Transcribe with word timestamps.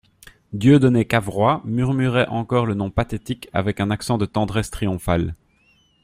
Dieudonné 0.51 1.05
Cavrois 1.05 1.61
murmurait 1.63 2.25
encore 2.29 2.65
le 2.65 2.73
nom 2.73 2.89
pathétique 2.89 3.49
avec 3.53 3.79
un 3.79 3.91
accent 3.91 4.17
de 4.17 4.25
tendresse 4.25 4.71
triomphale. 4.71 5.35